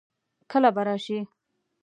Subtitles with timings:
[0.51, 1.17] کله به راشي؟